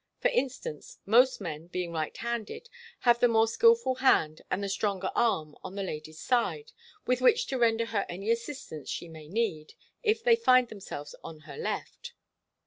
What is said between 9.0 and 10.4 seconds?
may need, if they